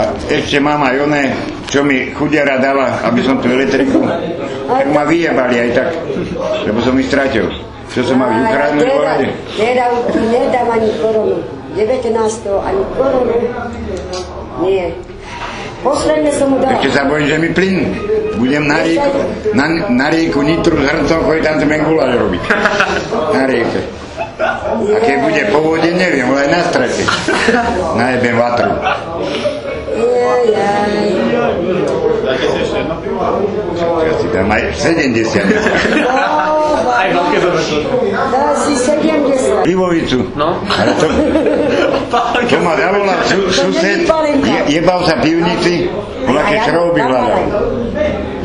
[0.00, 1.36] A ešte mám aj oné,
[1.68, 4.00] čo mi chudiara dala, aby som tú elektriku,
[4.64, 5.88] tak ma vyjebali aj tak,
[6.64, 7.52] lebo som ich stratil.
[7.92, 9.28] Čo som mal ukradnúť volade?
[9.58, 11.36] teda ti nedám ani korunu.
[11.76, 12.16] 19.
[12.48, 13.34] ani korunu.
[14.64, 14.96] Nie.
[15.84, 16.80] Posledne som mu dala.
[16.80, 17.76] Ešte sa bojím, že mi plyn.
[18.40, 19.20] Budem na rieku,
[19.52, 22.42] na, na rieku Nitru s hrncom chodiť tam ten guláš robiť.
[23.36, 23.80] Na rieke.
[24.40, 27.02] A keď bude po vode, neviem, ale aj na strate.
[27.96, 28.59] Najebem vatru.
[34.40, 35.36] Tam aj 70.
[36.90, 37.60] Aj veľké dobre.
[38.32, 39.68] Dá si 70.
[39.68, 40.32] Pivovicu.
[40.32, 40.56] No.
[40.64, 41.06] Ale to,
[42.48, 44.08] to ma zavolal su, sused,
[44.40, 45.92] je, jebal sa pivnici,
[46.24, 47.42] bola keď šrouby hľadal.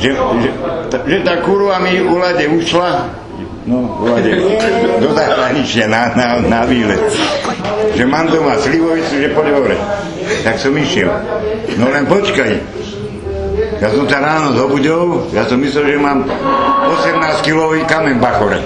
[0.00, 0.48] Že, že,
[0.88, 2.90] ta- že tá kurva mi u lade ušla,
[3.68, 4.32] no u lade,
[4.98, 6.98] do zahraničia na, na, na výlet.
[7.94, 9.76] Že mám doma slivovicu, že poď hore.
[10.42, 11.12] Tak som išiel.
[11.76, 12.81] No len počkaj.
[13.80, 18.60] Ja som sa ráno zobudil, ja som myslel, že mám 18-kilový kamen bachore.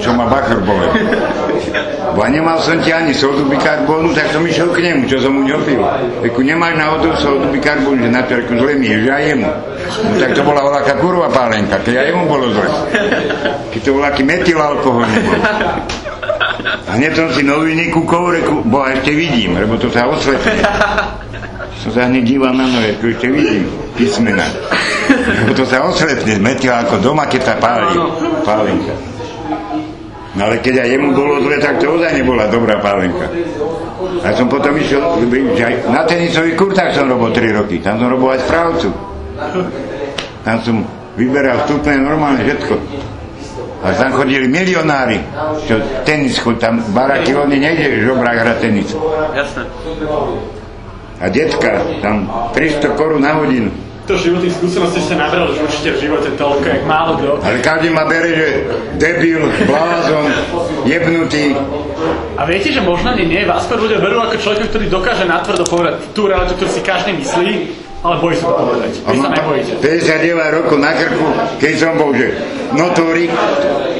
[0.00, 0.86] Čo ma bachor bole.
[2.12, 5.46] Bo nemal som ti ani sodu bikarbónu, tak som išiel k nemu, čo som mu
[5.46, 5.80] neopil.
[6.20, 9.48] Veku, nemáš náhodou sodu bikarbónu, že na to reku, zle mi je, že aj jemu.
[10.04, 12.68] No tak to bola voľaká kurva pálenka, keď aj jemu bolo zle.
[13.72, 15.38] Keď to voľaký metyl alkohol nebol.
[16.60, 20.60] A hneď som si noviny kúkol, reku, bo ešte vidím, lebo to sa osvetlí.
[21.78, 24.46] Som sa hneď díval na nové, ako ešte vidím písmena.
[25.10, 27.94] Lebo to sa osvetlí, metyl ako doma, keď sa páli,
[28.42, 28.94] pálenka.
[30.34, 33.26] No ale keď aj jemu bolo zle, tak to ozaj nebola dobrá pálenka.
[34.22, 35.02] A som potom išiel,
[35.90, 38.88] na tenisových kurtách som robil 3 roky, tam som robil aj správcu.
[40.46, 40.76] Tam som
[41.18, 42.74] vyberal vstupné normálne všetko.
[43.80, 45.16] A tam chodili milionári,
[45.64, 48.92] čo tenis chod, tam baraky, oni nejde žobrák hrať tenis.
[49.32, 49.64] Jasné.
[51.20, 52.24] A detka, tam
[52.56, 53.68] 300 korún na hodinu.
[54.08, 57.38] To životných skúseností ste nabral už určite v živote toľko, jak málo kto.
[57.44, 58.48] Ale každý ma bere, že
[58.98, 60.32] debil, blázon,
[60.88, 61.54] jebnutý.
[62.34, 65.68] A viete, že možno nie, nie, vás skôr ľudia berú ako človeka, ktorý dokáže natvrdo
[65.68, 67.50] povedať tú realitu, ktorú si každý myslí,
[68.00, 68.90] ale bojí sa to povedať.
[69.04, 69.72] Vy sa nebojíte.
[69.84, 71.26] 59 rokov na krku,
[71.60, 72.32] keď som bol, že
[72.72, 73.28] notórik,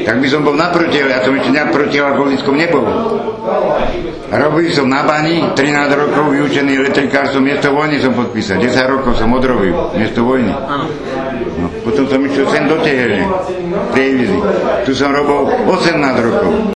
[0.09, 2.85] tak by som bol naproti, ale ja som ešte nejak proti alkoholickom nebol.
[4.31, 9.19] Robil som na bani, 13 rokov vyučený elektrikár som miesto vojny som podpísal, 10 rokov
[9.19, 10.55] som odrobil miesto vojny.
[11.61, 13.27] No, potom som išiel sem do Tehelne,
[13.93, 14.41] televízii.
[14.89, 16.51] Tu som robil 18 rokov.